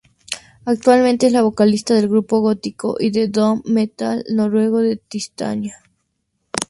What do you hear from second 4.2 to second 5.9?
noruego Tristania.